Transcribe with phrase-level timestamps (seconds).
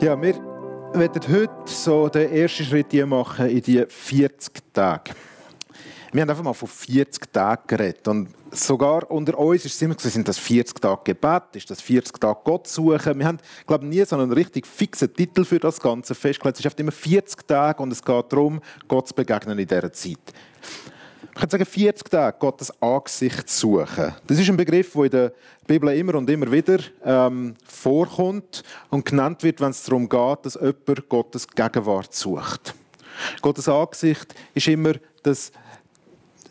[0.00, 0.34] Ja, wir
[0.94, 5.10] werden heute so den ersten Schritt hier machen in die 40 Tage.
[6.10, 8.08] Wir haben einfach mal von 40 Tagen geredet.
[8.08, 12.18] Und sogar unter uns ist es immer sind das 40 Tage Gebet, ist das 40
[12.18, 13.18] Tage Gott suchen.
[13.18, 16.56] Wir haben, glaube ich, nie so einen richtig fixen Titel für das Ganze festgelegt.
[16.56, 19.92] Es ist einfach immer 40 Tage und es geht darum, Gott zu begegnen in dieser
[19.92, 20.32] Zeit.
[21.22, 24.14] Ich könnte sagen, 40 Tage Gottes Angesicht suchen.
[24.26, 25.32] Das ist ein Begriff, der in der
[25.66, 30.54] Bibel immer und immer wieder ähm, vorkommt und genannt wird, wenn es darum geht, dass
[30.54, 32.74] jemand Gottes Gegenwart sucht.
[33.42, 35.52] Gottes Angesicht ist immer das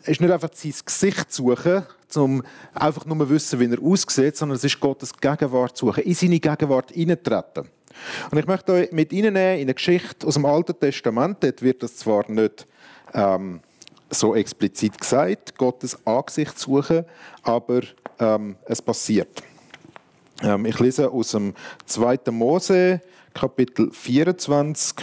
[0.04, 2.42] ist nicht einfach sein Gesicht suchen, um
[2.74, 6.90] einfach nur wissen, wie er aussieht, sondern es ist Gottes Gegenwart suchen, in seine Gegenwart
[6.90, 7.68] hineintreten.
[8.30, 11.38] Und ich möchte euch mit Ihnen in eine Geschichte aus dem Alten Testament.
[11.40, 12.66] Dort wird das zwar nicht
[13.12, 13.60] ähm,
[14.10, 17.04] so explizit gesagt, Gottes Angesicht suchen,
[17.42, 17.82] aber
[18.18, 19.42] ähm, es passiert.
[20.42, 21.54] Ähm, ich lese aus dem
[21.86, 22.30] 2.
[22.30, 23.00] Mose,
[23.32, 24.96] Kapitel 24.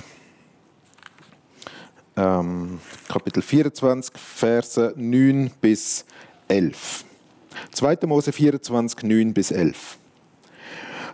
[2.17, 6.05] Ähm, Kapitel 24, Verse 9 bis
[6.47, 7.05] 11.
[7.71, 7.97] 2.
[8.05, 9.97] Mose 24, 9 bis 11.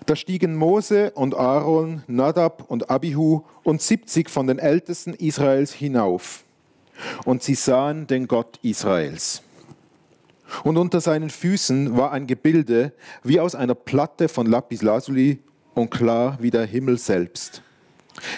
[0.06, 6.44] Da stiegen Mose und Aaron, Nadab und Abihu und 70 von den Ältesten Israels hinauf
[7.26, 9.42] und sie sahen den Gott Israels.
[10.64, 15.40] Und unter seinen Füßen war ein Gebilde wie aus einer Platte von Lapislazuli
[15.74, 17.64] und klar wie der Himmel selbst.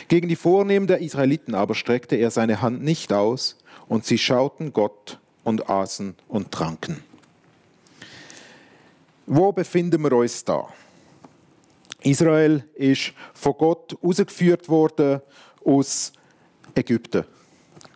[0.07, 4.73] Gegen die Vornehmen der Israeliten aber streckte er seine Hand nicht aus, und sie schauten
[4.73, 7.03] Gott und aßen und tranken.
[9.27, 10.73] Wo befinden wir uns da?
[12.01, 15.21] Israel ist von Gott ausgeführt worden
[15.63, 16.13] aus
[16.73, 17.25] Ägypten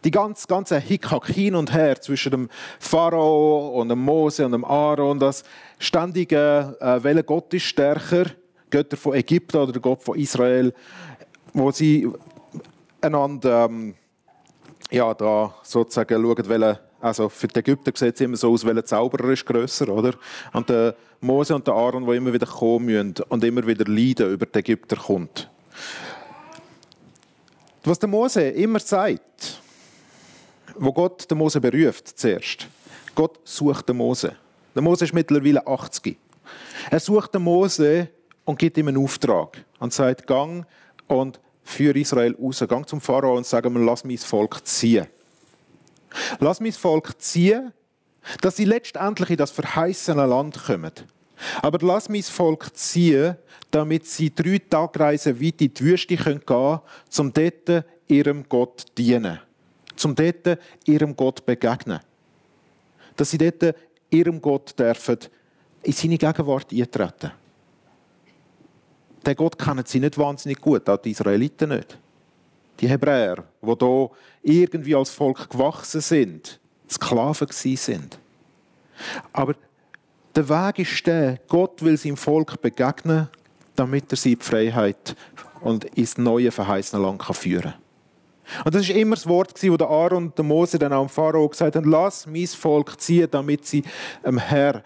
[0.03, 4.65] die ganze, ganze Hickhack hin und her zwischen dem Pharao und dem Mose und dem
[4.65, 5.43] Aaron, das
[5.77, 8.25] ständige, äh, welcher Gott ist stärker,
[8.69, 10.73] Götter von Ägypten oder der Gott von Israel,
[11.53, 12.07] wo sie
[13.01, 13.95] einander ähm,
[14.91, 18.85] ja, da sozusagen schauen, welche, also für die Ägypter sieht es immer so aus, welcher
[18.85, 20.13] Zauberer ist grösser, oder?
[20.53, 24.31] Und der Mose und der Aaron, die immer wieder kommen müssen und immer wieder leiden
[24.31, 25.49] über die Ägypter kommt.
[27.83, 29.48] Was der Mose immer sagt,
[30.79, 32.67] wo Gott den Mose beruft zuerst.
[33.13, 34.35] Gott sucht den Mose.
[34.73, 36.17] Der Mose ist mittlerweile 80.
[36.89, 38.07] Er sucht den Mose
[38.45, 40.65] und gibt ihm einen Auftrag und sagt, gang
[41.07, 42.63] und führe Israel raus.
[42.67, 45.07] Gang zum Pharao und sag ihm, lass mein Volk ziehen.
[46.39, 47.73] Lass mein Volk ziehen,
[48.41, 50.91] dass sie letztendlich in das verheißene Land kommen.
[51.61, 53.35] Aber lass mein Volk ziehen,
[53.69, 56.79] damit sie drei Tagreisen weit in die Wüste gehen können,
[57.17, 59.39] um dort ihrem Gott dienen
[60.05, 61.99] um dort ihrem Gott begegnen.
[63.15, 63.75] Dass sie dort
[64.09, 65.17] ihrem Gott dürfen
[65.83, 67.31] in seine Gegenwart eintreten.
[69.25, 71.97] Den Gott kennen sie nicht wahnsinnig gut, auch die Israeliten nicht.
[72.79, 74.09] Die Hebräer, die hier
[74.41, 76.59] irgendwie als Volk gewachsen sind,
[76.89, 78.17] Sklaven sind.
[79.33, 79.55] Aber
[80.35, 83.27] der Weg ist der, Gott will seinem Volk begegnen,
[83.75, 85.15] damit er sie in die Freiheit
[85.61, 87.88] und ins neue verheißene Land führen kann.
[88.65, 91.47] Und das ist immer das Wort, das Aaron und der Mose dann auch dem Pharao
[91.47, 93.83] gesagt haben, lass mein Volk ziehen, damit sie
[94.25, 94.83] dem Herr,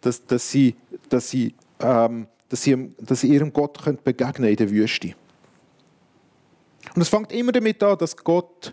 [0.00, 0.76] dass, dass, sie,
[1.08, 5.14] dass, sie, ähm, dass, sie, dass sie ihrem Gott können begegnen in der Wüste.
[6.94, 8.72] Und es fängt immer damit an, dass Gott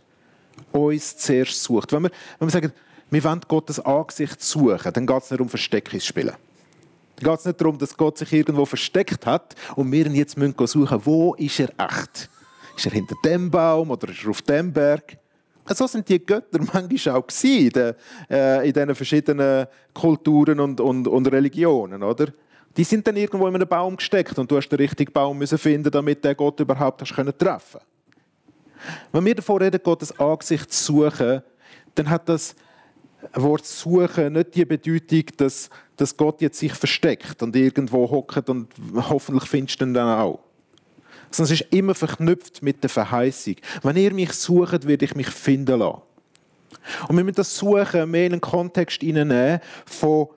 [0.72, 1.92] uns zuerst sucht.
[1.92, 2.72] Wenn wir, wenn wir sagen,
[3.10, 6.34] wir wollen Gottes Angesicht suchen, dann geht es nicht um Versteckis spielen.
[7.18, 10.36] Dann geht es nicht darum, dass Gott sich irgendwo versteckt hat und wir ihn jetzt
[10.36, 12.30] suchen müssen, wo ist er echt?
[12.76, 15.18] Ist er hinter dem Baum oder ist er auf dem Berg?
[15.68, 22.04] So sind die Götter manchmal auch äh, in diesen verschiedenen Kulturen und, und, und, Religionen,
[22.04, 22.28] oder?
[22.78, 25.58] Die sind dann irgendwo in einem Baum gesteckt und du hast den richtigen Baum müssen
[25.58, 27.80] finden, damit der Gott überhaupt hast können treffen.
[29.12, 31.42] Wenn wir davon reden, Gottes Angesicht zu suchen,
[31.96, 32.56] dann hat das
[33.34, 38.68] Wort suchen nicht die Bedeutung, dass, dass Gott jetzt sich versteckt und irgendwo hockt und
[38.96, 40.40] hoffentlich findest du ihn dann auch
[41.36, 43.56] sondern es ist immer verknüpft mit der Verheißung.
[43.84, 46.02] Wenn ihr mich sucht, werde ich mich finden lassen.
[47.08, 50.28] Und wir müssen das Suchen mehr in einen Kontext hineinnehmen von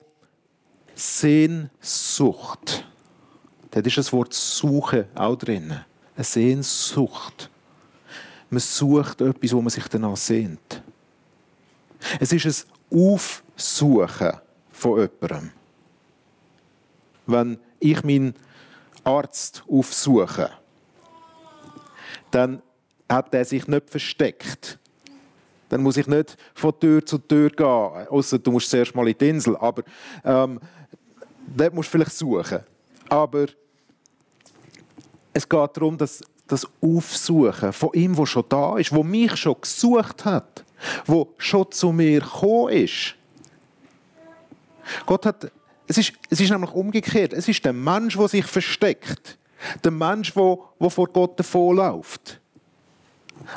[0.95, 2.85] Sehnsucht.
[3.71, 5.79] Da ist das Wort Suche auch drin.
[6.15, 7.49] Eine Sehnsucht.
[8.49, 10.81] Man sucht etwas, wo man sich danach sehnt.
[12.19, 14.31] Es ist ein Aufsuchen
[14.71, 15.51] von jemandem.
[17.27, 18.33] Wenn ich meinen
[19.03, 20.49] Arzt aufsuche,
[22.31, 22.61] dann
[23.09, 24.77] hat er sich nicht versteckt.
[25.69, 29.17] Dann muss ich nicht von Tür zu Tür gehen, außer du musst zuerst mal in
[29.17, 29.55] die Insel.
[29.57, 29.83] Aber
[30.23, 30.59] ähm,
[31.55, 32.59] dort musst du vielleicht suchen.
[33.07, 33.47] Aber
[35.33, 39.55] es geht darum, dass das Aufsuchen von ihm, wo schon da ist, wo mich schon
[39.61, 40.63] gesucht hat,
[41.05, 43.15] wo schon zu mir gekommen ist.
[45.05, 45.51] Gott hat,
[45.87, 47.33] es ist, es ist nämlich umgekehrt.
[47.33, 49.37] Es ist der Mensch, der sich versteckt.
[49.83, 50.57] Der Mensch, der,
[50.89, 52.39] vor Gott davonläuft.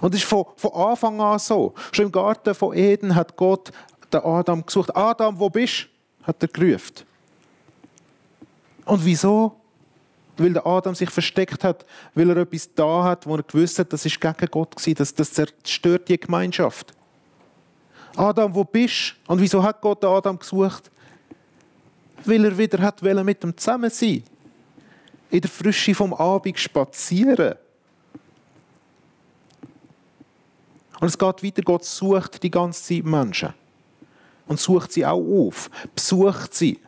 [0.01, 1.75] Und es ist von, von Anfang an so.
[1.93, 3.73] Schon im Garten von Eden hat Gott
[4.13, 4.95] den Adam gesucht.
[4.95, 5.93] Adam, wo bist du?
[6.23, 7.05] hat er gerufen.
[8.85, 9.57] Und wieso?
[10.37, 11.85] Weil der Adam sich versteckt hat,
[12.15, 15.15] weil er etwas da hat, wo er gewusst hat, das ist gegen Gott gewesen, das,
[15.15, 16.95] das zerstört die Gemeinschaft.
[18.17, 19.33] Adam, wo bist du?
[19.33, 20.91] Und wieso hat Gott Adam gesucht?
[22.25, 24.23] Weil er wieder hat mit ihm zusammen sein
[25.33, 27.55] in der Frische vom Abend spazieren.
[31.01, 33.55] Und es geht weiter, Gott sucht die ganze Zeit Menschen.
[34.47, 36.79] Und sucht sie auch auf, besucht sie.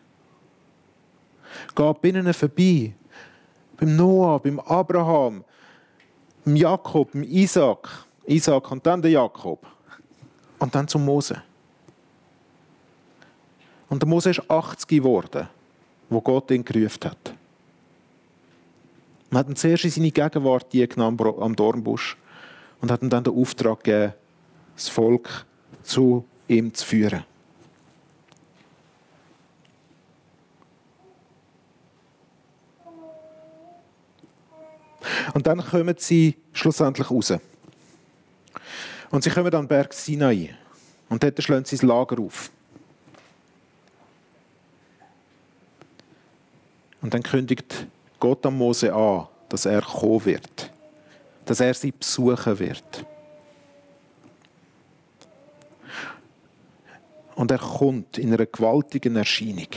[1.74, 2.94] Geht bei ihnen vorbei.
[3.78, 5.42] Beim Noah, beim Abraham,
[6.44, 7.88] beim Jakob, beim Isaac.
[8.26, 9.66] Isaac und dann der Jakob.
[10.58, 11.42] Und dann zum Mose.
[13.88, 15.48] Und der Mose ist 80 geworden,
[16.10, 17.34] wo Gott ihn gerufen hat.
[19.34, 20.72] Man hat ihn zuerst in seine Gegenwart
[21.40, 22.16] am Dornbusch
[22.80, 24.12] und hat ihm dann den Auftrag gegeben,
[24.76, 25.44] das Volk
[25.82, 27.24] zu ihm zu führen.
[35.34, 37.32] Und dann kommen sie schlussendlich raus.
[39.10, 40.54] Und sie kommen an Berg Sinai.
[41.08, 42.52] Und dort schlagen sie das Lager auf.
[47.02, 47.88] Und dann kündigt
[48.24, 50.70] Gott am Mose an, dass er kommen wird,
[51.44, 53.04] dass er sie besuchen wird.
[57.34, 59.68] Und er kommt in einer gewaltigen Erscheinung.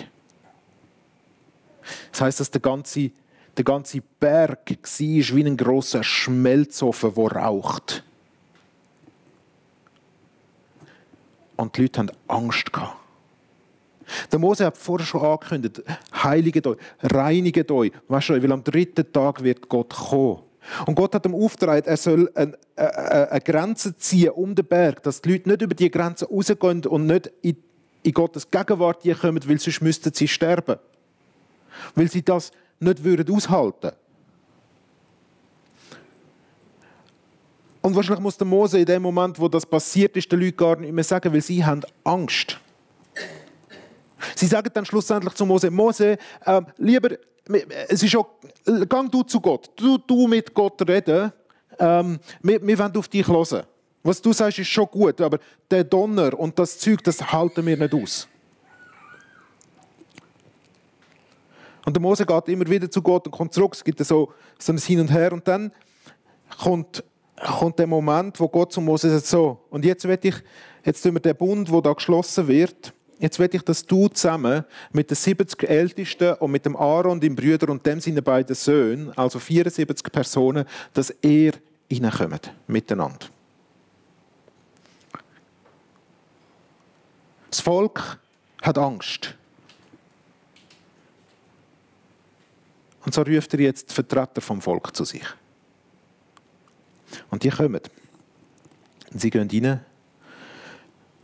[2.13, 3.11] Das heißt, dass der ganze,
[3.57, 8.05] der ganze Berg war wie ein großer Schmelzofen, der raucht.
[11.57, 12.71] Und die Leute hatten Angst.
[14.31, 15.83] Der Mose hat vorher schon angekündigt,
[16.23, 20.39] heiligt euch, reinigt euch, weißt du, weil am dritten Tag wird Gott kommen.
[20.85, 25.01] Und Gott hat ihm aufgetragen, er soll eine, eine, eine, Grenze ziehen um den Berg,
[25.03, 27.57] dass die Leute nicht über die Grenze rausgehen und nicht in,
[28.03, 30.77] in Gottes Gegenwart kommen, weil sonst müssten sie sterben.
[31.95, 33.91] Weil sie das nicht würden aushalten
[37.87, 40.75] Und wahrscheinlich muss der Mose in dem Moment, wo das passiert ist, den Leuten gar
[40.75, 42.59] nicht mehr sagen, weil sie haben Angst.
[44.35, 47.09] Sie sagen dann schlussendlich zu Mose, Mose, äh, lieber,
[47.87, 48.27] es ist auch,
[48.87, 51.31] gang du zu Gott, du, du mit Gott reden,
[51.79, 53.63] ähm, wir, wir wollen auf dich hören.
[54.03, 55.39] Was du sagst, ist schon gut, aber
[55.69, 58.27] der Donner und das Zeug, das halten wir nicht aus.
[61.85, 63.73] Und der Mose geht immer wieder zu Gott und kommt zurück.
[63.73, 65.31] Es gibt so, so ein Hin und Her.
[65.31, 65.71] Und dann
[66.61, 67.01] kommt,
[67.37, 70.35] kommt der Moment, wo Gott zu Mose sagt, so, und jetzt will ich,
[70.83, 74.63] jetzt tun wir den Bund, der da geschlossen wird, Jetzt will ich, dass du zusammen
[74.91, 79.11] mit den 70 Ältesten und mit dem Aaron, dem Brüder und dem seinen beiden Söhnen,
[79.17, 81.53] also 74 Personen, dass ihr
[81.91, 83.27] reinkommt miteinander.
[87.49, 88.19] Das Volk
[88.61, 89.33] hat Angst.
[93.03, 95.23] Und so ruft er jetzt die Vertreter vom Volk zu sich.
[97.31, 97.81] Und die kommen.
[99.11, 99.79] Und sie gehen rein.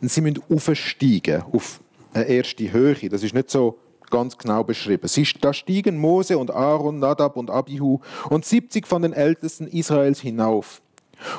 [0.01, 1.82] Und sie müssen aufsteigen auf
[2.13, 3.10] eine erste Höhe.
[3.10, 3.79] Das ist nicht so
[4.10, 5.10] ganz genau beschrieben.
[5.41, 10.82] Da stiegen Mose und Aaron, Nadab und Abihu und 70 von den Ältesten Israels hinauf.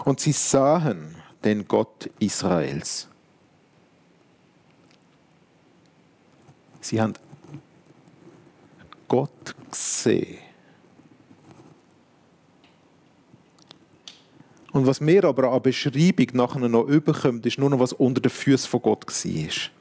[0.05, 3.09] Und sie sahen den Gott Israels.
[6.81, 7.15] Sie haben
[9.09, 10.39] Gott gesehen.
[14.73, 18.31] Und was mir aber an Beschreibung nachher noch überkommt, ist nur noch, was unter den
[18.31, 19.74] Füßen von Gott war.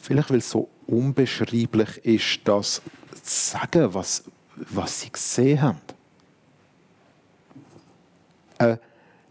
[0.00, 2.82] Vielleicht, weil es so unbeschreiblich ist, das
[3.22, 4.24] zu sagen, was,
[4.56, 5.80] was sie gesehen haben.
[8.58, 8.76] Äh,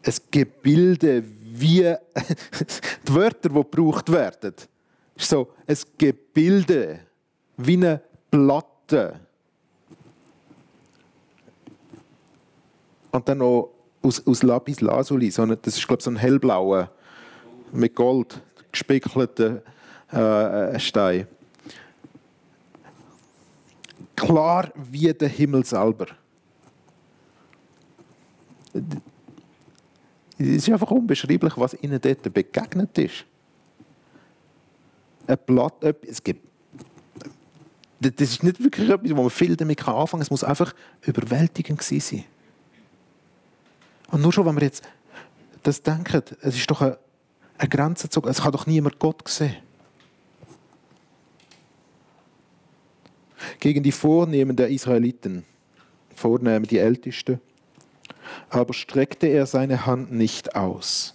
[0.03, 1.81] ein Gebilde wie
[3.07, 4.53] die Wörter, die gebraucht werden,
[5.15, 6.99] ist so ein Gebilde
[7.57, 9.19] wie eine Platte.
[13.11, 13.71] Und dann noch
[14.01, 16.89] aus, aus Lapis Lazuli, so das ist glaube ich so ein hellblauer
[17.71, 19.61] mit Gold gespickelter
[20.11, 21.27] äh, Stein.
[24.15, 26.07] Klar wie der Himmel selber.
[30.37, 33.25] Es ist einfach unbeschreiblich, was ihnen dort begegnet ist.
[35.27, 36.49] Ein Blatt, es gibt
[38.01, 40.21] das ist nicht wirklich etwas, wo man viel damit anfangen kann.
[40.21, 42.23] Es muss einfach überwältigend sein.
[44.11, 44.87] Und nur schon, wenn wir jetzt
[45.63, 46.97] das denken, es ist doch eine,
[47.57, 48.29] eine Grenze gezogen.
[48.29, 49.57] Es kann doch niemand Gott sehen.
[53.59, 55.43] Gegen die Vornehmen der Israeliten,
[56.15, 57.41] Vornehmen die Ältesten,
[58.49, 61.13] aber streckte er seine Hand nicht aus.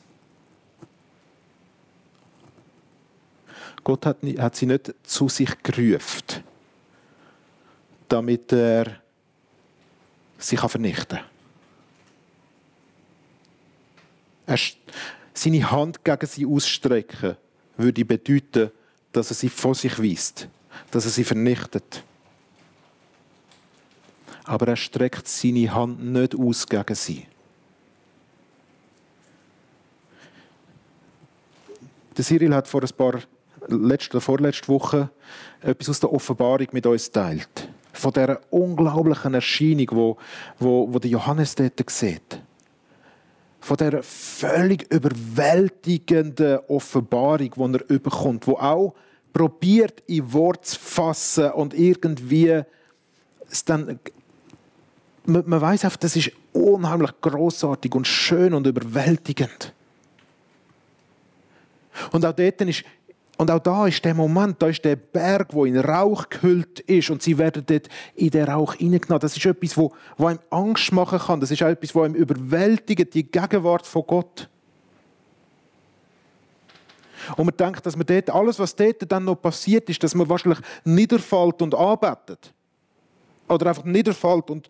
[3.82, 6.42] Gott hat, hat sie nicht zu sich gerufen,
[8.08, 9.00] damit er
[10.38, 11.20] sie vernichten
[14.46, 14.58] kann.
[15.34, 17.36] Seine Hand gegen sie ausstrecken
[17.76, 18.70] würde bedeuten,
[19.12, 20.48] dass er sie vor sich weist,
[20.90, 22.02] dass er sie vernichtet.
[24.44, 27.26] Aber er streckt seine Hand nicht aus gegen sie.
[32.16, 33.20] Der Cyril hat vor ein paar
[33.68, 35.10] letzte, vorletzte Woche
[35.60, 37.68] etwas aus der Offenbarung mit uns teilt.
[37.92, 40.16] Von dieser unglaublichen Erscheinung, wo,
[40.58, 42.40] wo, wo der Johannes dort sieht
[43.64, 48.94] von der völlig überwältigenden Offenbarung, die er überkommt, wo auch
[49.32, 52.62] probiert, in Wort zu fassen und irgendwie
[53.50, 53.98] es dann
[55.26, 59.72] man, man weiß einfach, das ist unheimlich großartig und schön und überwältigend.
[62.12, 62.84] Und auch dort ist
[63.36, 67.10] und auch da ist der Moment, da ist der Berg, wo in Rauch gehüllt ist
[67.10, 69.20] und sie werden dort in den Rauch hineingenommen.
[69.20, 71.40] Das ist etwas, wo, wo einem Angst machen kann.
[71.40, 74.48] Das ist auch etwas, wo einem überwältigt, die Gegenwart von Gott.
[77.36, 80.28] Und man denkt, dass man dort, alles, was dort dann noch passiert ist, dass man
[80.28, 82.52] wahrscheinlich niederfällt und arbeitet.
[83.48, 84.68] Oder einfach niederfällt und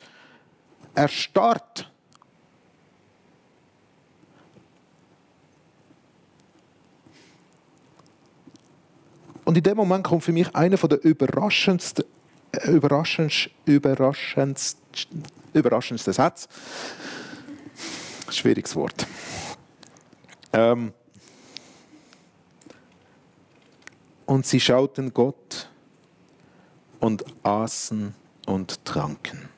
[0.94, 1.90] erstarrt.
[9.44, 12.04] Und in dem Moment kommt für mich einer der überraschendsten,
[12.52, 15.22] äh, überraschendsten, überraschendsten,
[15.52, 16.48] überraschendsten Sätze.
[18.30, 19.06] Schwieriges Wort.
[20.52, 20.92] Ähm
[24.26, 25.68] und sie schauten Gott
[27.00, 28.14] und aßen
[28.46, 29.53] und tranken.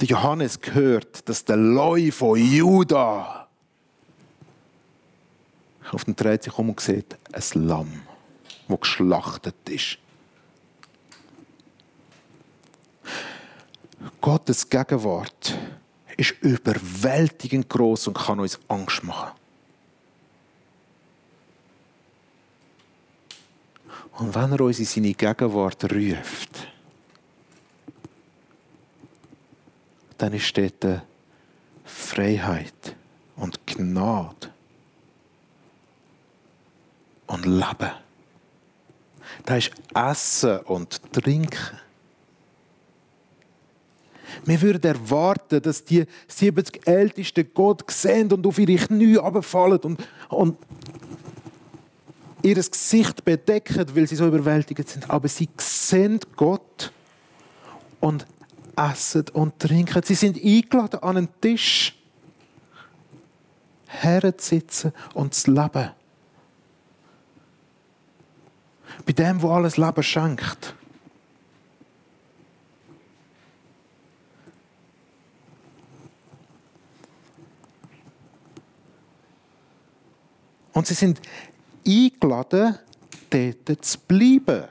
[0.00, 3.42] Der Johannes gehört, dass der Leu von Judah
[5.92, 8.02] auf den dreht sich um und sieht ein Lamm,
[8.68, 9.98] das geschlachtet ist.
[14.20, 15.58] Gottes Gegenwart
[16.16, 19.32] ist überwältigend groß und kann uns Angst machen.
[24.18, 26.68] Und wenn er uns in seine Gegenwart ruft,
[30.22, 31.02] dann ist dort
[31.84, 32.94] Freiheit
[33.34, 34.50] und Gnade
[37.26, 37.90] und Leben.
[39.44, 41.76] Da ist Essen und Trinken.
[44.44, 50.06] Wir würden erwarten, dass die 70 Ältesten Gott sehen und auf ihre Knie runterfallen und,
[50.28, 50.56] und
[52.42, 55.10] ihr Gesicht bedecken, weil sie so überwältigt sind.
[55.10, 56.92] Aber sie sehen Gott
[57.98, 58.24] und
[58.76, 60.02] essen und trinken.
[60.02, 61.94] Sie sind eingeladen an einen Tisch,
[63.86, 65.90] herzusitzen und zu leben.
[69.04, 70.74] Bei dem, wo alles Leben schenkt.
[80.72, 81.20] Und sie sind
[81.86, 82.78] eingeladen,
[83.30, 84.64] dort zu bleiben.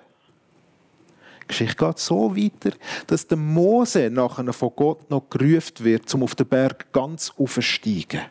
[1.51, 2.75] Geschichte geht so weiter,
[3.07, 8.21] dass der Mose nachher von Gott noch gerufen wird, um auf den Berg ganz aufzusteigen.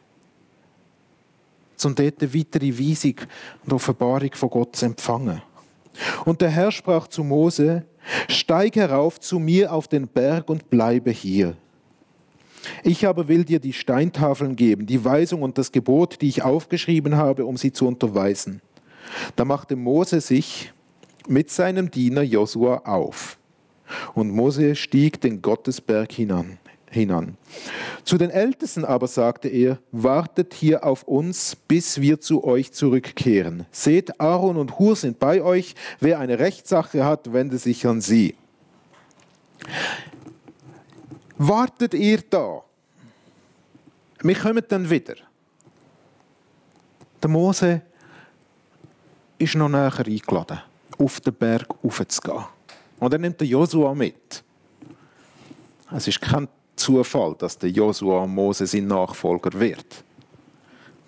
[1.84, 3.14] Um dort eine weitere Weisung
[3.64, 5.42] und Offenbarung von Gott zu empfangen.
[6.24, 7.84] Und der Herr sprach zu Mose,
[8.28, 11.56] steig herauf zu mir auf den Berg und bleibe hier.
[12.82, 17.16] Ich aber will dir die Steintafeln geben, die Weisung und das Gebot, die ich aufgeschrieben
[17.16, 18.60] habe, um sie zu unterweisen.
[19.36, 20.72] Da machte Mose sich
[21.28, 23.38] mit seinem Diener Josua auf.
[24.14, 26.58] Und Mose stieg den Gottesberg hinan
[26.90, 27.36] hinan.
[28.04, 33.66] Zu den Ältesten aber sagte er, wartet hier auf uns, bis wir zu euch zurückkehren.
[33.70, 35.74] Seht, Aaron und Hur sind bei euch.
[36.00, 38.34] Wer eine Rechtssache hat, wende sich an sie.
[41.38, 42.62] Wartet ihr da?
[44.22, 45.14] Wir kommen dann wieder.
[47.22, 47.82] Der Mose
[49.38, 50.60] ist noch näher eingeladen,
[51.00, 52.44] auf den Berg aufzugehen.
[52.98, 54.44] Und er nimmt den Josua mit.
[55.90, 60.04] Es ist kein Zufall, dass der Josua Mose sein Nachfolger wird.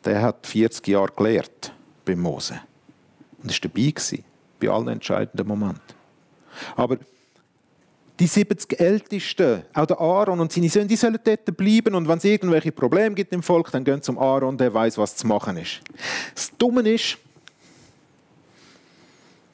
[0.05, 1.73] Der hat 40 Jahre gelehrt
[2.05, 2.61] bei Mose.
[3.43, 4.25] Und war dabei
[4.59, 5.81] bei allen entscheidenden Momenten.
[6.77, 6.99] Aber
[8.19, 12.19] die 70 Ältesten, auch der Aaron und seine Söhne, die sollen dort bleiben und wenn
[12.19, 15.27] es irgendwelche Probleme gibt im Volk, dann gehen sie zum Aaron, der weiß, was zu
[15.27, 15.81] machen ist.
[16.35, 17.19] Das Dumme ist,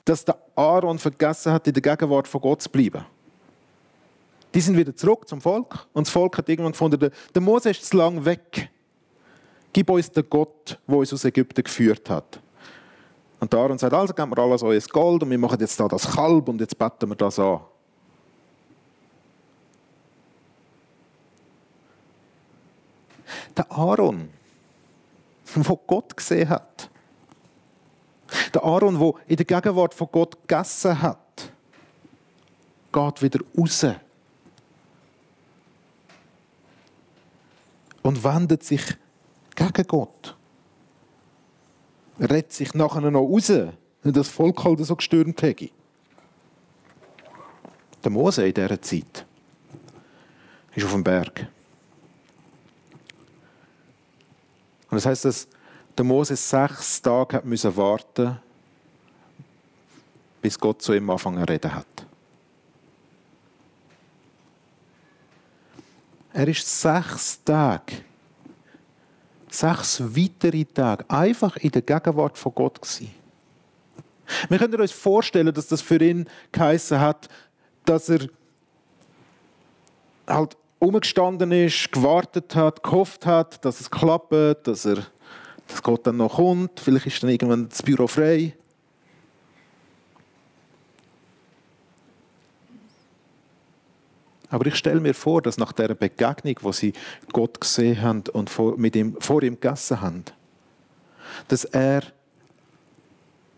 [0.09, 3.05] dass der Aaron vergessen hat, in der Gegenwart von Gott zu bleiben.
[4.55, 7.85] Die sind wieder zurück zum Volk und das Volk hat irgendwann gefunden, der, Mose ist
[7.85, 8.71] zu lang weg.
[9.71, 12.41] Gib uns den Gott, der uns aus Ägypten geführt hat.
[13.39, 15.87] Und der Aaron sagt, also geben wir alles euer Gold und wir machen jetzt da
[15.87, 17.61] das Kalb und jetzt beten wir das an.
[23.55, 24.31] Der Aaron,
[25.55, 26.88] wo Gott gesehen hat.
[28.55, 31.53] Der Aaron, der in der Gegenwart von Gott gegessen hat,
[32.93, 33.87] geht wieder raus.
[38.03, 38.83] Und wendet sich
[39.55, 40.37] gegen Gott.
[42.19, 45.71] Er rettet sich nachher noch raus, wenn das Volk halt so gestürmt hätte.
[48.03, 49.27] Der Mose in dieser Zeit
[50.75, 51.47] ist auf dem Berg.
[54.91, 55.49] Und das heißt, dass
[55.99, 58.39] der Mose sechs Tage hat müssen warten,
[60.41, 61.87] bis Gott zu ihm anfangen zu reden hat.
[66.33, 67.97] Er ist sechs Tage,
[69.51, 73.13] sechs weitere Tage einfach in der Gegenwart von Gott gewesen.
[74.49, 77.29] Wir können uns vorstellen, dass das für ihn geheißen hat,
[77.85, 78.29] dass er
[80.29, 84.99] halt umgestanden ist, gewartet hat, gehofft hat, dass es klappt, dass, er,
[85.69, 86.81] dass Gott dann noch kommt.
[86.81, 88.55] Vielleicht ist dann irgendwann das Büro frei.
[94.51, 96.95] Aber ich stelle mir vor, dass nach der Begegnung, wo sie
[97.33, 100.25] Gott gesehen haben und mit ihm, vor ihm gegessen haben,
[101.49, 102.03] dass er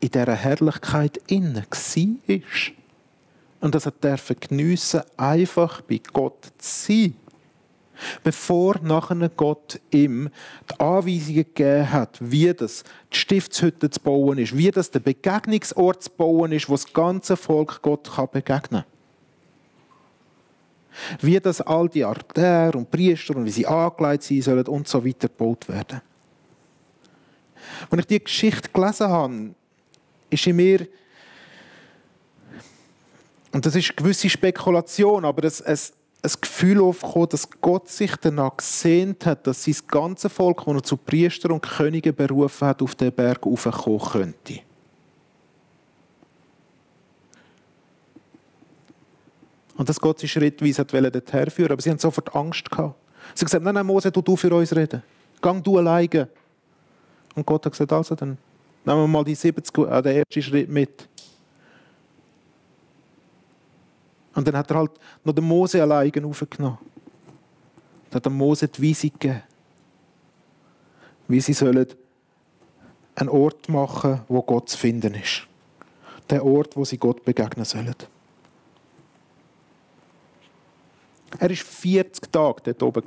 [0.01, 2.75] in dieser Herrlichkeit innen war
[3.61, 7.15] und dass er geniessen, einfach bei Gott zu sein.
[8.23, 10.31] Bevor nachher Gott ihm
[10.71, 16.03] die Anweisungen gegeben hat, wie das die Stiftshütte zu bauen ist, wie das der Begegnungsort
[16.03, 18.85] zu bauen ist, wo das ganze Volk Gott begegnen kann.
[21.21, 25.05] Wie das all die Artäre und Priester und wie sie angelegt sein sollen und so
[25.05, 26.01] weiter gebaut werden.
[27.91, 29.55] Als ich diese Geschichte gelesen habe,
[30.31, 30.87] ist in mir
[33.53, 38.15] und das ist eine gewisse Spekulation, aber es, es, ein Gefühl aufgekommen, dass Gott sich
[38.17, 42.83] danach gesehnt hat, dass sein ganze Volk, das er zu Priester und Königen berufen hat,
[42.83, 44.61] auf den Berg raufkommen könnte.
[49.77, 52.97] Und dass Gott sie schrittweise dorthin herführen aber sie haben sofort Angst gehabt.
[53.35, 55.03] Sie haben gesagt, nein, nein, Mose, du, du für uns reden.
[55.41, 56.29] Gang du alleine.
[57.35, 58.37] Und Gott hat gesagt, also dann
[58.85, 61.09] nehmen wir mal die 70, äh, den ersten Schritt mit.
[64.35, 64.93] Und dann hat er halt
[65.25, 66.79] noch den Mose alleine aufgenommen.
[68.11, 69.43] Dann hat er Mose die Weisung gegeben,
[71.29, 71.87] wie sie sollen
[73.15, 75.47] einen Ort machen, wo Gott zu finden ist.
[76.29, 77.95] Der Ort, wo sie Gott begegnen sollen.
[81.39, 83.05] Er war 40 Tage dort oben.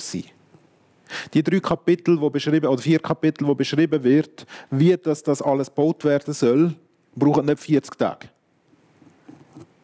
[1.33, 5.67] Die drei Kapitel, wo beschrieben, oder vier Kapitel, wo beschrieben wird, wie das, das alles
[5.67, 6.73] gebaut werden soll,
[7.15, 8.29] brauchen nicht 40 Tage.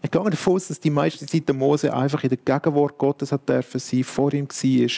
[0.02, 3.32] Ich gehe davon aus, dass die meiste Zeit der Mose einfach in der Gegenwart Gottes
[3.32, 4.90] hat dürfen sein, vor ihm war,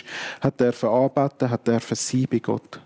[0.42, 2.80] hat dürfen arbeiten, hat dürfen sein bei Gott.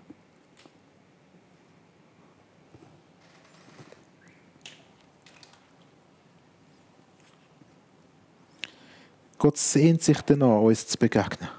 [9.37, 11.49] Gott sehnt sich danach, uns zu begegnen.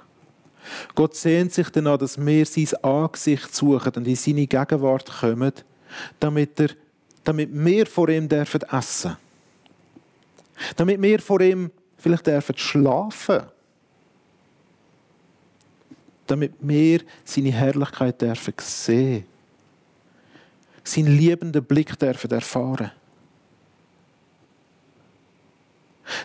[0.94, 5.52] Gott sehnt sich danach, dass wir sein Angesicht suchen und in seine Gegenwart kommen,
[6.18, 6.70] damit, er,
[7.22, 9.25] damit wir vor ihm dürfen essen dürfen.
[10.74, 13.42] Damit wir vor ihm vielleicht dürfen schlafen
[16.26, 19.24] Damit wir seine Herrlichkeit dürfen sehen.
[20.82, 22.92] Seinen liebenden Blick dürfen erfahren.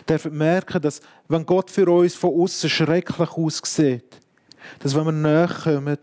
[0.08, 4.20] Dürfen merken, dass, wenn Gott für uns von außen schrecklich aussieht,
[4.78, 5.98] dass wenn wir näher kommen,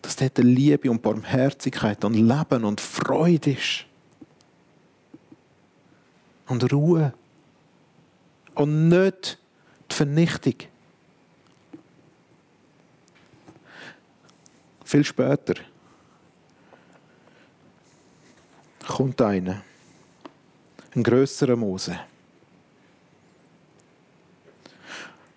[0.00, 3.86] dass dort Liebe und Barmherzigkeit und Leben und Freude ist
[6.46, 7.12] und Ruhe.
[8.54, 9.38] Und nicht
[9.90, 10.54] die Vernichtung.
[14.84, 15.54] Viel später
[18.86, 19.62] kommt einer,
[20.94, 21.98] ein größerer Mose.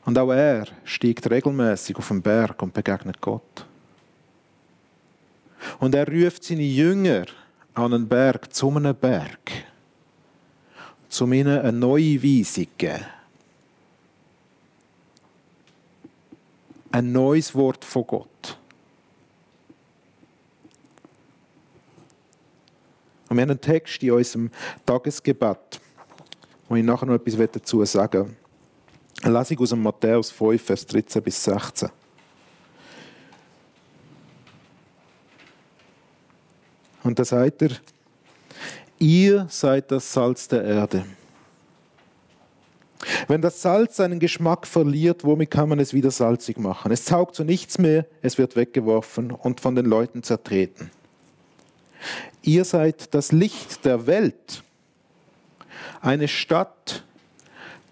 [0.05, 3.65] Und auch er steigt regelmäßig auf den Berg und begegnet Gott.
[5.79, 7.25] Und er ruft seine Jünger
[7.73, 9.58] an einen Berg, zu einem Berg,
[11.19, 13.05] um ihnen eine neue Weisung zu geben.
[16.91, 18.57] Ein neues Wort von Gott.
[23.29, 24.49] Und wir haben einen Text in unserem
[24.85, 25.79] Tagesgebet,
[26.67, 28.35] wo ich nachher noch etwas dazu sagen will.
[29.21, 31.89] Eine Lesung aus dem Matthäus 5, Vers 13 bis 16.
[37.03, 37.71] Und da sagt er,
[38.99, 41.05] ihr seid das Salz der Erde.
[43.27, 46.91] Wenn das Salz seinen Geschmack verliert, womit kann man es wieder salzig machen?
[46.91, 50.91] Es taugt zu nichts mehr, es wird weggeworfen und von den Leuten zertreten.
[52.41, 54.63] Ihr seid das Licht der Welt.
[56.01, 57.03] Eine Stadt,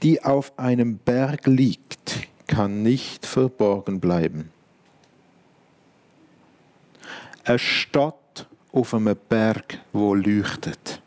[0.03, 4.51] die auf einem Berg liegt, kann nicht verborgen bleiben.
[7.43, 8.15] Eine Stadt
[8.77, 11.01] auf einem Berg, wo leuchtet.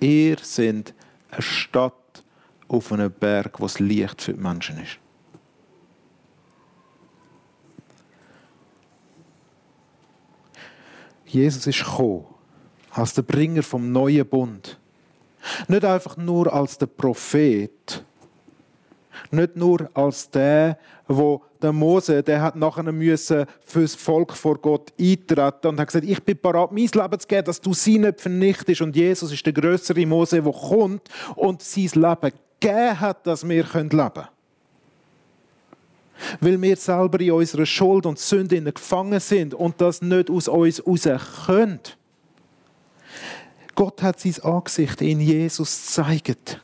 [0.00, 0.94] Ihr sind
[1.30, 2.24] eine Stadt
[2.66, 4.98] auf einem Berg, wo es Licht für die Menschen ist.
[11.26, 12.24] Jesus ist gekommen,
[12.90, 14.78] als der Bringer vom neuen Bund.
[15.66, 18.02] Nicht einfach nur als der Prophet,
[19.30, 24.92] nicht nur als der, wo der Mose, der hat nachher müssen fürs Volk vor Gott
[24.98, 28.20] eintreten und hat gesagt, ich bin bereit, mein Leben zu geben, dass du sie nicht
[28.20, 28.80] vernichtest.
[28.80, 33.64] Und Jesus ist der größere Mose, der kommt und sein Leben gegeben hat, dass wir
[33.64, 34.28] leben können.
[36.40, 40.84] Weil wir selber in unserer Schuld und Sünde gefangen sind und das nicht aus uns
[40.86, 41.08] raus
[41.46, 41.80] können.
[43.74, 46.60] Gott hat sein Angesicht in Jesus gezeigt.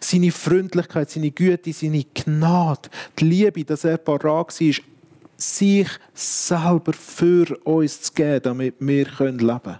[0.00, 4.82] Seine Freundlichkeit, seine Güte, seine Gnade, die Liebe, dass er parat war,
[5.36, 9.78] sich selber für uns zu geben, damit wir leben können.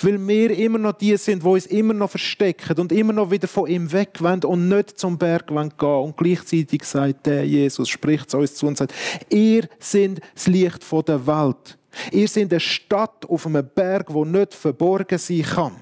[0.00, 3.46] Weil wir immer noch die sind, die uns immer noch verstecken und immer noch wieder
[3.46, 8.38] von ihm wegwenden und nicht zum Berg gehen Und gleichzeitig sagt der Jesus, spricht zu
[8.38, 8.94] uns zu und sagt,
[9.28, 11.78] ihr seid das Licht der Welt.
[12.10, 15.76] Ihr seid eine Stadt auf einem Berg, wo nicht verborgen sein kann.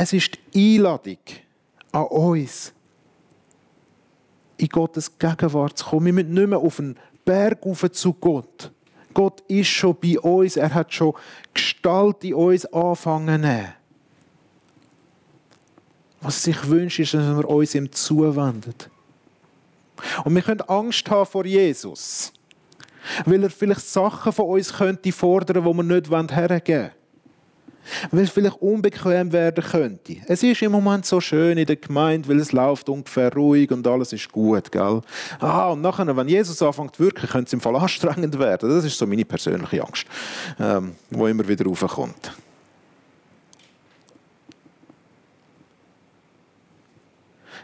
[0.00, 1.18] Es ist die Einladung
[1.90, 2.72] an uns,
[4.56, 6.06] in Gottes Gegenwart zu kommen.
[6.06, 7.58] Wir müssen nicht mehr auf einen Berg
[7.92, 8.70] zu Gott,
[9.12, 11.12] Gott ist schon bei uns, er hat schon
[11.52, 13.74] Gestalt in uns anfangen nehmen.
[16.20, 18.74] Was sich wünscht, ist, dass wir uns ihm zuwenden.
[20.24, 22.32] Und wir können Angst haben vor Jesus,
[23.24, 26.97] weil er vielleicht Sachen von uns könnte fordern, die wir nicht hergeben wollen
[28.10, 30.16] weil es vielleicht unbequem werden könnte.
[30.26, 33.86] Es ist im Moment so schön in der Gemeinde, weil es läuft ungefähr ruhig und
[33.86, 35.00] alles ist gut, gell?
[35.40, 38.68] Ah, und nachher, wenn Jesus anfängt zu wirken, könnte es im Fall anstrengend werden.
[38.70, 40.06] Das ist so meine persönliche Angst,
[40.58, 42.32] ähm, wo immer wieder raufkommt.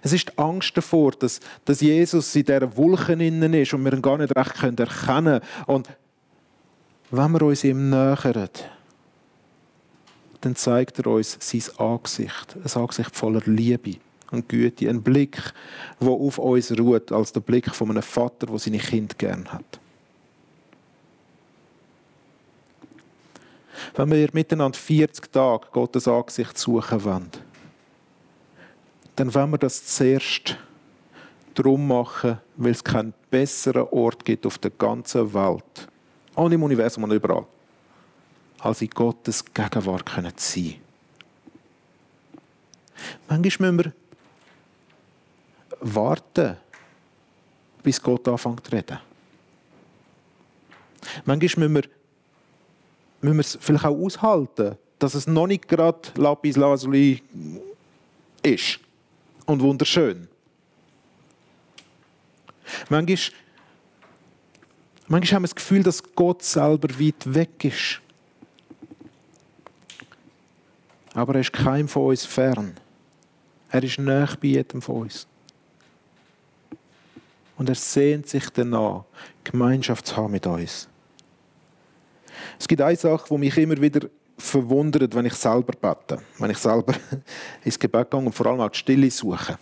[0.04, 3.94] Es ist die Angst davor, dass, dass Jesus in dieser Wolke innen ist und wir
[3.94, 5.40] ihn gar nicht recht erkennen können.
[5.66, 5.88] Und
[7.10, 8.50] wenn wir uns ihm nähern,
[10.44, 13.96] dann zeigt er uns sein Angesicht, ein Angesicht voller Liebe
[14.30, 15.38] und Güte, ein Blick,
[16.00, 19.80] der auf uns ruht, als der Blick von einem Vater, der seine Kinder gern hat.
[23.96, 27.30] Wenn wir miteinander 40 Tage Gottes Angesicht suchen wollen,
[29.16, 30.58] dann wollen wir das zuerst
[31.54, 35.88] darum machen, weil es keinen besseren Ort gibt auf der ganzen Welt,
[36.34, 37.46] auch im Universum und überall,
[38.64, 40.78] als in Gottes Gegenwart sein können
[43.28, 43.92] Manchmal müssen wir
[45.80, 46.56] warten,
[47.82, 48.98] bis Gott anfängt zu reden.
[51.26, 51.90] Manchmal müssen wir,
[53.20, 57.22] müssen wir es vielleicht auch aushalten, dass es noch nicht gerade Lapis Lazuli
[58.42, 58.80] ist
[59.44, 60.28] und wunderschön.
[62.88, 63.18] Manchmal,
[65.06, 68.00] manchmal haben wir das Gefühl, dass Gott selber weit weg ist.
[71.14, 72.74] Aber er ist keinem von uns fern.
[73.70, 75.26] Er ist nah bei jedem von uns.
[77.56, 79.04] Und er sehnt sich danach,
[79.44, 80.88] Gemeinschaft zu haben mit uns.
[82.58, 86.20] Es gibt eine Sache, die mich immer wieder verwundert, wenn ich selber bete.
[86.38, 86.94] Wenn ich selber
[87.64, 89.56] ins Gebet gehe und vor allem auch die Stille suche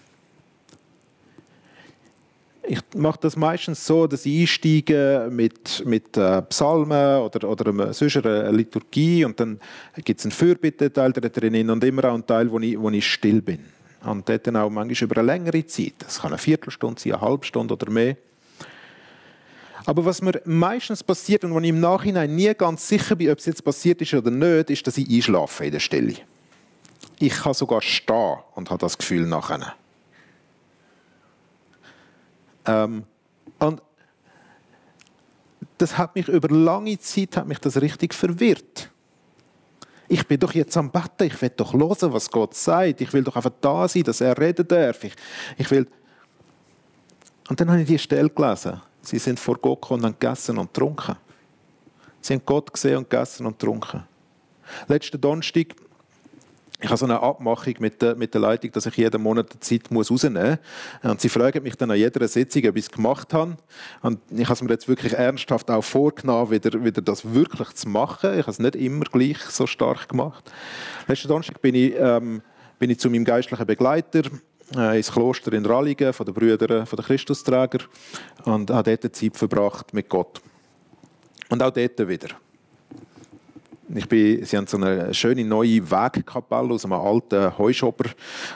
[2.73, 7.93] ich mache das meistens so, dass ich einsteige mit, mit äh, Psalmen oder, oder einem,
[7.93, 9.61] sonst einer Liturgie und dann
[10.03, 13.43] gibt es einen Fürbitteteil drin und immer auch einen Teil, wo ich, wo ich still
[13.43, 13.59] bin.
[14.07, 15.97] Und dort dann auch manchmal über eine längere Zeit.
[15.99, 18.17] Das kann eine Viertelstunde sein, eine halbe Stunde oder mehr.
[19.85, 23.39] Aber was mir meistens passiert und wo ich im Nachhinein nie ganz sicher bin, ob
[23.39, 26.15] es jetzt passiert ist oder nicht, ist, dass ich einschlafe in der Stelle.
[27.19, 29.75] Ich kann sogar stehen und habe das Gefühl nachher.
[32.67, 33.05] Ähm,
[33.59, 33.83] und
[35.79, 38.91] das hat mich über lange Zeit hat mich das richtig verwirrt.
[40.09, 43.01] Ich bin doch jetzt am Betten, ich will doch hören, was Gott sagt.
[43.01, 45.03] Ich will doch einfach da sein, dass er reden darf.
[45.05, 45.15] Ich,
[45.57, 45.89] ich will.
[47.49, 48.81] Und dann habe ich die Stelle gelesen.
[49.01, 51.17] Sie sind vor Gott gekommen und gegessen und getrunken.
[52.21, 54.05] Sie haben Gott gesehen und gegessen und getrunken.
[54.87, 55.75] Letzten Donnerstag
[56.83, 59.91] ich habe so eine Abmachung mit der, mit der Leitung, dass ich jeden Monat Zeit
[59.91, 60.59] muss rausnehmen
[61.03, 61.13] muss.
[61.13, 63.57] Und sie fragen mich dann an jeder Sitzung, ob ich es gemacht habe.
[64.03, 67.89] Und ich habe es mir jetzt wirklich ernsthaft auch vorgenommen, wieder, wieder das wirklich zu
[67.89, 68.33] machen.
[68.33, 70.51] Ich habe es nicht immer gleich so stark gemacht.
[71.07, 72.43] Letzten Donnerstag bin ich, ähm,
[72.81, 74.23] bin ich zu meinem geistlichen Begleiter
[74.77, 77.79] äh, ins Kloster in Rallingen von den Brüdern von den Christusträger
[78.45, 80.41] und habe dort Zeit verbracht mit Gott.
[81.49, 82.29] Und auch dort wieder.
[83.95, 88.07] Ich bin, sie haben so eine schöne neue Wegkapelle aus einem alten Heuschober.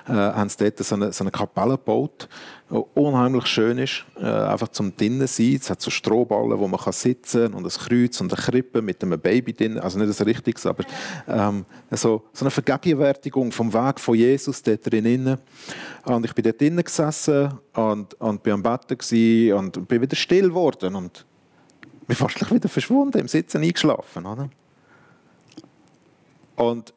[0.09, 2.29] Äh, haben sie dort so eine, so eine Kapelle gebaut,
[2.70, 5.59] die unheimlich schön ist, äh, einfach zum drinnen sein.
[5.61, 9.03] Es hat so Strohballen, wo man kann sitzen und ein Kreuz und eine Krippe mit
[9.03, 9.79] einem Baby drin.
[9.79, 10.85] Also nicht das Richtiges, aber
[11.29, 15.37] ähm, so, so eine Vergegenwärtigung vom Weg von Jesus dort drinnen.
[16.05, 20.49] Und ich bin dort drinnen gesessen und, und bin am Betten und bin wieder still
[20.49, 21.27] geworden und
[22.07, 24.25] bin fast wieder verschwunden, im Sitzen eingeschlafen.
[24.25, 24.49] Oder?
[26.56, 26.92] Und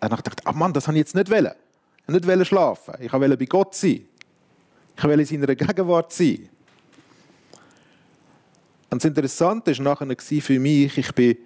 [0.00, 1.52] er dachte, ach Mann, das habe ich jetzt nicht wollen.
[2.06, 2.94] Ich wollte nicht schlafen.
[3.00, 4.06] Ich wollte bei Gott sein.
[4.96, 6.48] Ich wollte in seiner Gegenwart sein.
[8.90, 11.36] Und das Interessante war nachher für mich, ich bin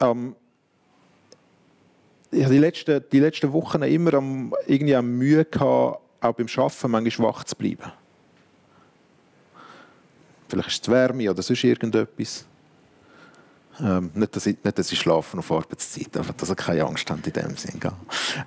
[0.00, 0.34] ähm,
[2.30, 6.90] ich die letzten, die letzten Wochen immer am, irgendwie am Mühe gehabt, auch beim Arbeiten
[6.90, 7.92] manchmal wach zu bleiben.
[10.48, 12.44] Vielleicht ist es die Wärme oder sonst irgendetwas.
[13.80, 17.08] Ähm, nicht, dass ich, nicht, dass ich schlafe auf Arbeitszeit, einfach, dass ich keine Angst
[17.10, 17.80] habe in dem Sinn.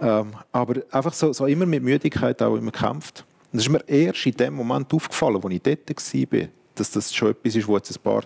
[0.02, 3.26] Ähm, aber einfach so, so, immer mit Müdigkeit auch immer gekämpft.
[3.52, 7.14] Und es ist mir erst in dem Moment aufgefallen, als ich dort war, dass das
[7.14, 8.24] schon etwas ist, was jetzt ein paar,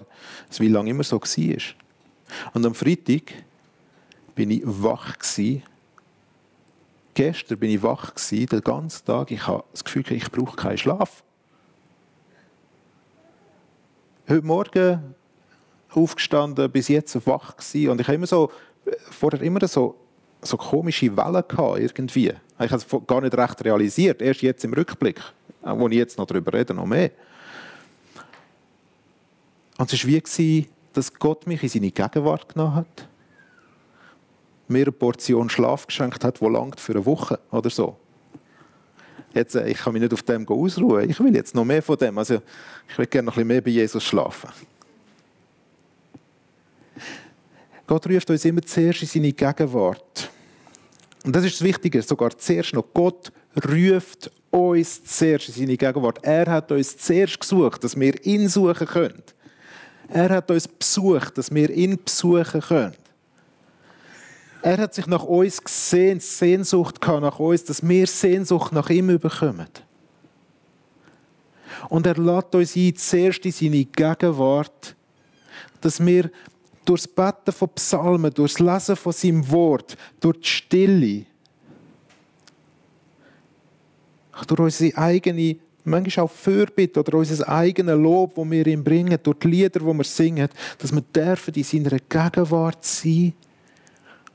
[0.58, 1.58] wie lange immer so war.
[2.54, 3.34] Und am Freitag
[4.34, 5.64] bin ich wach gewesen.
[7.14, 9.32] Gestern bin ich wach gewesen, den ganzen Tag.
[9.32, 11.24] Ich habe das Gefühl, ich brauche keinen Schlaf.
[14.28, 15.16] Heute Morgen
[15.96, 17.90] aufgestanden, bis jetzt wach gewesen.
[17.90, 18.52] Und ich habe immer so,
[19.12, 19.96] vorher immer so,
[20.42, 22.34] so komische Wellen gehabt, irgendwie.
[22.60, 25.20] Ich habe es gar nicht recht realisiert, erst jetzt im Rückblick,
[25.62, 27.12] wo ich jetzt noch darüber rede, noch mehr.
[29.78, 33.08] Und es war wie, dass Gott mich in seine Gegenwart genommen hat,
[34.68, 37.98] mir eine Portion Schlaf geschenkt hat, die langt für eine Woche oder so.
[39.34, 41.10] Jetzt, äh, ich kann mich nicht auf dem ausruhen.
[41.10, 42.18] Ich will jetzt noch mehr von dem.
[42.18, 42.42] Also,
[42.88, 44.50] ich will gerne noch ein bisschen mehr bei Jesus schlafen.
[47.88, 50.30] Gott ruft uns immer zuerst in seine Gegenwart.
[51.24, 52.86] Und das ist das Wichtige, sogar zuerst noch.
[52.94, 53.32] Gott
[53.68, 56.20] ruft uns zuerst in seine Gegenwart.
[56.24, 59.24] Er hat uns zuerst gesucht, dass wir ihn suchen können.
[60.08, 62.96] Er hat uns besucht, dass wir ihn besuchen können.
[64.62, 69.08] Er hat sich nach uns gesehen, Sehnsucht gehabt nach uns, dass wir Sehnsucht nach ihm
[69.20, 69.68] bekommen.
[71.90, 74.96] Und er lädt uns ein, zuerst in seine Gegenwart,
[75.82, 76.32] dass wir
[76.86, 81.26] durch das Beten von Psalmen, durch das Lesen von seinem Wort, durch die Stille,
[84.48, 89.40] durch unsere eigene, manchmal auch Fürbitte oder unser eigenes Lob, das wir ihm bringen, durch
[89.40, 93.34] die Lieder, die wir singen, dass wir dürfen in seiner Gegenwart sein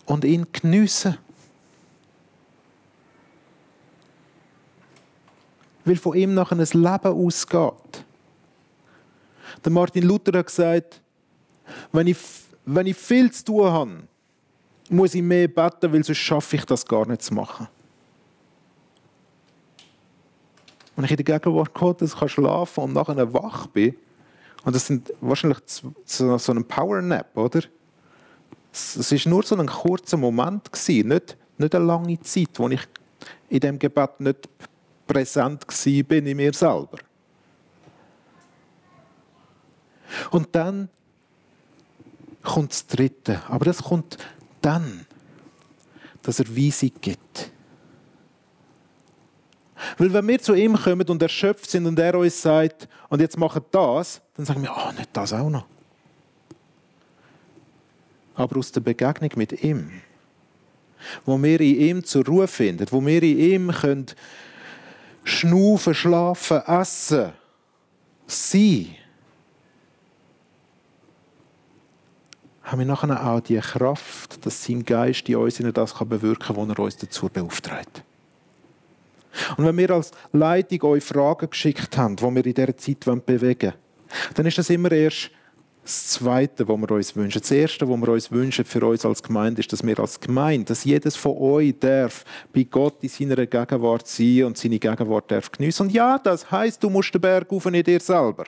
[0.06, 1.18] und ihn geniessen.
[5.84, 8.04] Weil von ihm nachher ein Leben ausgeht.
[9.64, 11.00] Der Martin Luther hat gesagt,
[11.92, 12.18] wenn ich,
[12.64, 14.02] wenn ich viel zu tun habe,
[14.88, 17.68] muss ich mehr beten, weil sonst schaffe ich das gar nicht zu machen.
[20.96, 23.94] Wenn ich in der Gegenwart Gottes kann schlafen und nachher wach bin,
[24.64, 25.61] und das sind wahrscheinlich
[26.04, 27.62] so, so ein Power-Nap, oder?
[28.72, 32.87] Es war nur so ein kurzer Moment, gewesen, nicht, nicht eine lange Zeit, wo ich
[33.48, 34.48] in dem Gebet nicht
[35.06, 36.98] präsent war in mir selber.
[40.30, 40.88] Und dann
[42.42, 43.42] kommt das Dritte.
[43.48, 44.18] Aber das kommt
[44.61, 45.07] dann,
[46.22, 47.50] dass er Weisung gibt.
[49.96, 53.38] Weil wenn wir zu ihm kommen und erschöpft sind und er uns sagt, und jetzt
[53.38, 55.66] machen das, dann sagen wir, oh, nicht das auch noch.
[58.35, 59.90] Aber aus der Begegnung mit ihm,
[61.24, 64.07] wo wir in ihm zur Ruhe finden, wo wir in ihm können
[65.24, 67.33] schnaufen, schlafen, essen,
[68.26, 68.96] sein,
[72.70, 76.68] haben wir nachher auch die Kraft, dass sein Geist in uns das bewirken kann, was
[76.68, 78.04] er uns dazu beauftragt.
[79.56, 83.61] Und wenn wir als Leitung euch Fragen geschickt haben, die wir in dieser Zeit bewegen
[83.61, 83.74] wollen,
[84.35, 85.30] dann ist das immer erst
[85.83, 87.40] das Zweite, was wir uns wünschen.
[87.40, 90.66] Das Erste, was wir uns wünschen für uns als Gemeinde, ist, dass wir als Gemeinde,
[90.66, 95.50] dass jedes von euch darf bei Gott in seiner Gegenwart sein und seine Gegenwart darf
[95.50, 95.85] geniessen.
[95.85, 98.44] Und ja, das heißt, du musst den Berg auf nicht dir selber.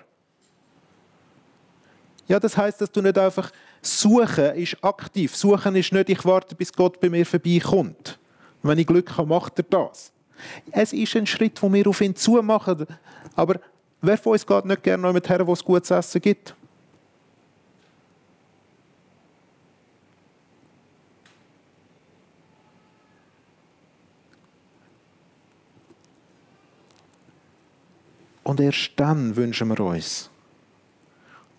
[2.33, 5.37] Ja, das heißt, dass du nicht einfach suchen ist aktiv.
[5.37, 8.19] Suchen ist nicht, ich warte, bis Gott bei mir vorbeikommt.
[8.63, 10.11] Wenn ich Glück habe, macht er das.
[10.71, 12.87] Es ist ein Schritt, den wir auf ihn zu machen.
[13.37, 13.61] Aber
[14.01, 16.55] wer von uns geht nicht gerne noch mit her, wo es gutes Essen gibt?
[28.43, 30.32] Und erst dann wünschen wir uns,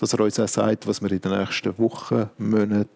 [0.03, 2.89] dass er uns auch sagt, was wir in den nächsten Wochen, Monaten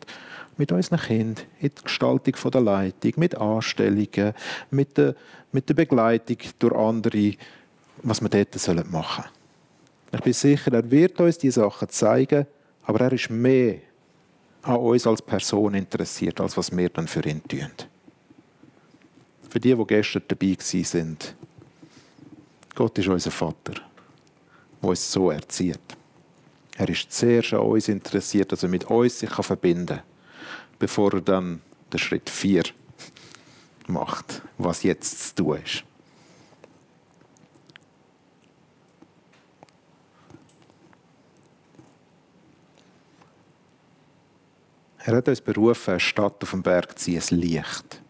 [0.57, 4.33] mit unseren Kindern, in der Gestaltung der Leitung, mit Anstellungen,
[4.71, 5.15] mit der,
[5.53, 7.33] mit der Begleitung durch andere,
[8.03, 9.29] was wir dort machen sollen.
[10.11, 12.45] Ich bin sicher, er wird uns diese Sachen zeigen,
[12.83, 13.77] aber er ist mehr
[14.63, 17.71] an uns als Person interessiert, als was wir dann für ihn tun.
[19.49, 21.17] Für die, die gestern dabei waren,
[22.75, 23.75] Gott ist unser Vater,
[24.81, 25.86] der uns so erzieht.
[26.77, 30.03] Er ist zuerst an uns interessiert, dass er mit uns sich verbinden kann,
[30.77, 31.61] bevor er dann
[31.91, 32.65] den Schritt 4
[33.87, 35.83] macht, was jetzt zu tun ist.
[44.99, 48.01] Er hat uns berufen, eine Stadt auf dem Berg zu ziehen, ein Licht.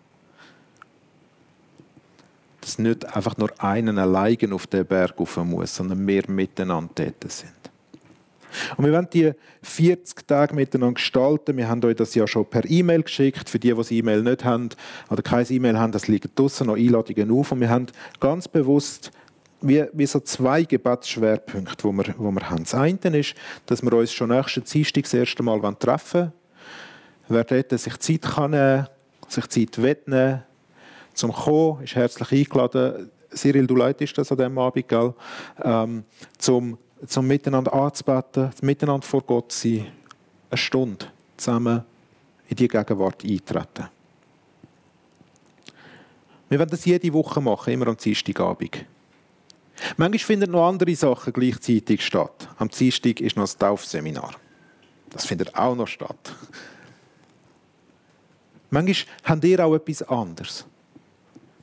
[2.60, 7.32] Dass nicht einfach nur einen allein auf den Berg rauf muss, sondern wir miteinander dort
[7.32, 7.57] sind.
[8.76, 11.58] Und wir wollen die 40 Tage miteinander gestalten.
[11.58, 13.50] Wir haben euch das ja schon per E-Mail geschickt.
[13.50, 14.70] Für die, die das E-Mail nicht haben
[15.10, 17.52] oder kein E-Mail haben, das liegen draussen noch Einladungen auf.
[17.52, 17.88] Und wir haben
[18.20, 19.12] ganz bewusst
[19.62, 22.64] wie, wie so zwei Gebetsschwerpunkte, die wir, wo wir haben.
[22.64, 26.32] Das eine ist, dass wir uns schon nächsten Dienstag das erste Mal treffen
[27.28, 27.46] wollen.
[27.50, 28.88] Wer sich Zeit kann
[29.28, 30.44] sich Zeit nehmen
[31.14, 33.10] zum Kommen, ist herzlich eingeladen.
[33.34, 35.14] Cyril, du leitest das an diesem Abend, gell?
[35.62, 36.06] Ähm,
[36.38, 39.88] zum zum Miteinander anzubeten, miteinander vor Gott zu sein,
[40.50, 41.06] eine Stunde
[41.36, 41.84] zusammen
[42.50, 43.90] in die Gegenwart eintreten.
[46.50, 48.86] Wir werden das jede Woche machen, immer am Dienstagabend.
[49.98, 52.48] Manchmal finden noch andere Sachen gleichzeitig statt.
[52.58, 54.34] Am Dienstag ist noch das Taufseminar.
[55.10, 56.34] Das findet auch noch statt.
[58.70, 60.66] Manchmal habt ihr auch etwas anderes.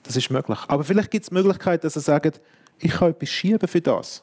[0.02, 0.58] Das ist möglich.
[0.68, 2.40] Aber vielleicht gibt es die Möglichkeit, dass ihr sagt,
[2.78, 4.22] ich kann etwas schieben für das.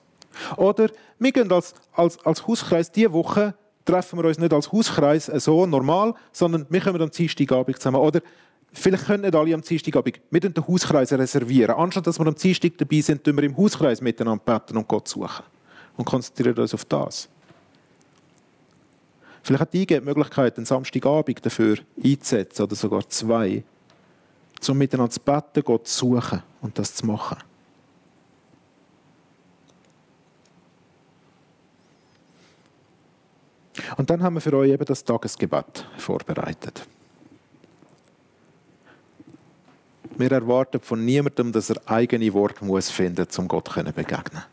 [0.58, 0.90] Oder
[1.20, 3.54] wir gehen als, als, als Hauskreis diese Woche,
[3.86, 7.98] treffen wir uns nicht als Hauskreis so normal, sondern wir kommen am Dienstagabend zusammen.
[7.98, 8.22] Oder
[8.72, 11.76] vielleicht können nicht alle am Dienstagabend mit den Hauskreis reservieren.
[11.76, 15.08] Anstatt dass wir am Dienstag dabei sind, tun wir im Hauskreis miteinander beten und Gott
[15.08, 15.44] suchen.
[15.98, 17.28] Und konzentrieren uns auf das.
[19.44, 23.64] Vielleicht hat die die Möglichkeit, einen Samstagabend dafür einzusetzen oder sogar zwei,
[24.70, 27.38] um miteinander zu beten, Gott zu suchen und das zu machen.
[33.98, 36.88] Und dann haben wir für euch eben das Tagesgebet vorbereitet.
[40.18, 44.44] Wir erwarten von niemandem, dass er eigene Worte muss finden muss, um Gott zu begegnen.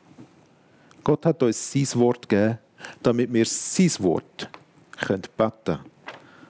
[1.05, 2.59] Gott hat uns sein Wort gegeben,
[3.03, 4.49] damit wir sein Wort
[4.99, 5.81] können beten können.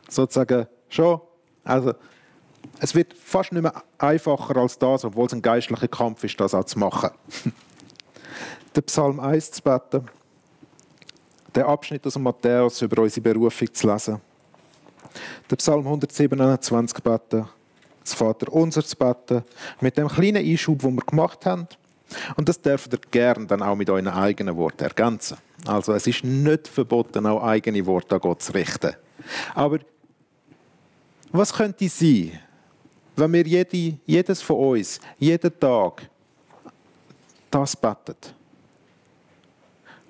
[0.09, 1.21] Sozusagen schon.
[1.65, 1.95] Also,
[2.81, 6.55] es wird fast nicht mehr einfacher als das, obwohl es ein geistlicher Kampf ist, das
[6.55, 7.11] auch zu machen.
[8.75, 10.09] Der Psalm 1 zu beten
[11.59, 14.21] den Abschnitt aus Matthäus über unsere Berufung zu lesen.
[15.51, 17.49] Der Psalm 127 beten,
[18.05, 19.43] das Vater unser zu beten,
[19.81, 21.67] mit dem kleinen Einschub, den wir gemacht haben.
[22.37, 25.37] Und das dürft ihr gerne dann auch mit euren eigenen Worten ergänzen.
[25.67, 28.95] Also es ist nicht verboten, auch eigene Worte an Gott zu richten.
[29.55, 29.81] Aber
[31.33, 32.39] was könnte sein,
[33.17, 36.09] wenn wir jede, jedes von uns jeden Tag
[37.51, 38.33] das betet?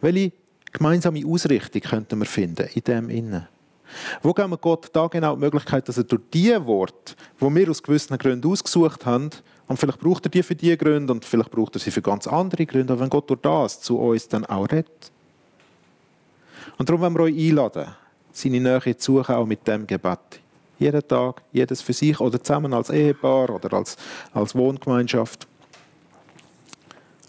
[0.01, 0.33] Welche
[0.73, 3.49] gemeinsame Ausrichtung könnten wir finden in dem Innen.
[4.23, 7.71] Wo geben wir Gott da genau die Möglichkeit, dass er durch die Worte, die wir
[7.71, 9.31] aus gewissen Gründen ausgesucht haben,
[9.67, 12.27] und vielleicht braucht er die für diese Gründe und vielleicht braucht er sie für ganz
[12.27, 15.13] andere Gründe, aber wenn Gott durch das zu uns dann auch redet.
[16.79, 17.89] Und darum wollen wir euch einladen,
[18.33, 20.41] seine Nähe zu suchen, auch mit dem Gebet.
[20.79, 23.97] Jeden Tag, jedes für sich oder zusammen als Ehepaar oder als,
[24.33, 25.47] als Wohngemeinschaft.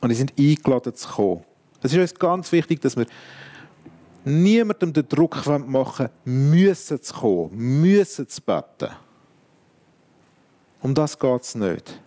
[0.01, 1.43] Und die sind eingeladen zu kommen
[1.82, 3.05] es ist uns ganz wichtig, dass wir
[4.25, 8.89] niemandem den Druck machen müssen zu kommen, müssen zu beten.
[10.82, 11.99] Um das geht es nicht.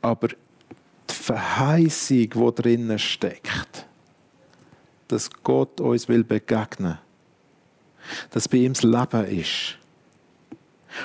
[0.00, 3.86] Aber die Verheißung, die drinnen steckt,
[5.08, 6.98] dass Gott uns will begegnen,
[8.30, 9.78] dass bei ihm das Leben ist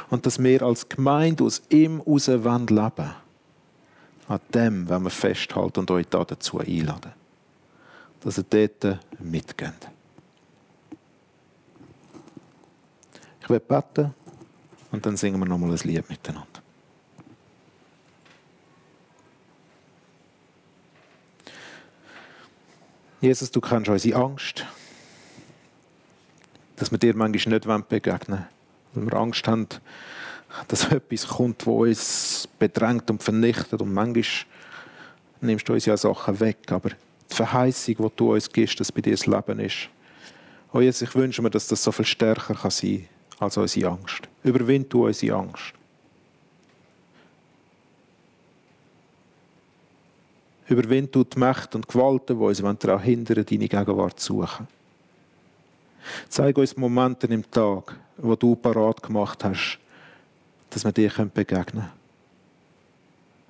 [0.10, 3.23] und dass wir als Gemeinde aus ihm heraus leben wollen.
[4.28, 7.12] An dem wenn wir festhalten und euch dazu einladen.
[8.22, 9.90] Dass ihr dort mitgeht.
[13.42, 14.14] Ich werde beten
[14.92, 16.48] und dann singen wir nochmal ein Lied miteinander.
[23.20, 24.66] Jesus, du kennst unsere Angst,
[26.76, 28.46] dass wir dir manchmal nicht begegnen
[28.94, 29.68] wollen, weil wir Angst haben,
[30.68, 34.24] dass etwas kommt, wo uns bedrängt und vernichtet und manchmal
[35.42, 39.02] nimmst du uns ja Sachen weg, aber die Verheißung, die du uns gibst, dass bei
[39.02, 39.90] dir das Leben ist.
[40.72, 43.08] Oh Jesus, ich wünsche mir, dass das so viel stärker kann sein
[43.40, 44.28] als unsere Angst.
[44.44, 45.74] Überwind du unsere Angst.
[50.68, 54.68] Überwind du die Mächte und Gewalten, die uns daran hindern, deine Gegenwart zu suchen.
[56.30, 59.80] Zeig uns Momente im Tag, wo du parat gemacht hast,
[60.74, 61.90] dass wir dir begegnen können.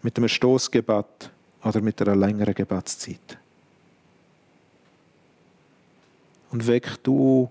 [0.02, 1.30] Mit einem Stoßgebet
[1.64, 3.38] oder mit einer längeren Gebetszeit.
[6.52, 7.50] Und weck du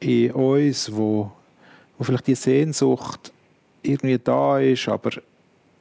[0.00, 1.32] in uns, wo,
[1.96, 3.32] wo vielleicht die Sehnsucht
[3.82, 5.10] irgendwie da ist, aber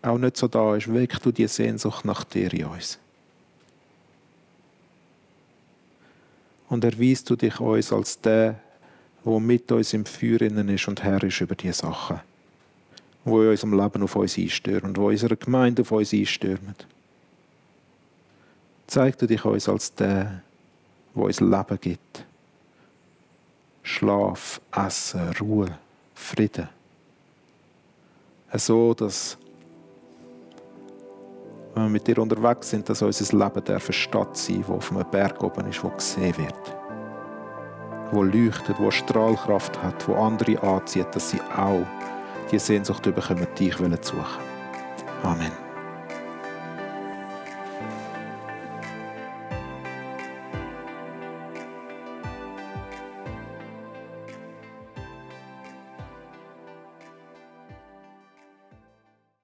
[0.02, 2.98] auch nicht so da ist, weck du die Sehnsucht nach dir in uns.
[6.70, 8.60] Und erweist du dich uns als der,
[9.26, 12.20] der mit uns im Feuer ist und Herr ist über diese Sachen,
[13.28, 16.76] wo in unserem Leben auf uns einstürmen und wo unsere Gemeinde auf uns einstürmen.
[18.88, 20.42] Zeig du dich uns als der,
[21.14, 22.26] der uns Leben gibt.
[23.84, 25.78] Schlaf, Essen, Ruhe,
[26.16, 26.70] Frieden.
[28.54, 29.38] So, dass
[31.74, 35.10] wenn wir mit dir unterwegs sind, dass unser Leben eine Stadt sein die auf einem
[35.12, 36.76] Berg oben ist, wo gesehen wird.
[38.12, 41.86] Wo leuchtet, wo Strahlkraft hat, wo andere anzieht, dass sie auch
[42.52, 44.42] die Sehnsucht bekommen, dich zu suchen.
[45.24, 45.67] Amen.